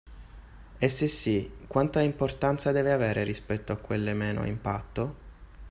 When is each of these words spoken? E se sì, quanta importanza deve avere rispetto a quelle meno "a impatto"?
E 0.79 0.89
se 0.89 1.05
sì, 1.05 1.51
quanta 1.67 2.01
importanza 2.01 2.71
deve 2.71 2.91
avere 2.91 3.21
rispetto 3.23 3.71
a 3.71 3.77
quelle 3.77 4.15
meno 4.15 4.41
"a 4.41 4.47
impatto"? 4.47 5.15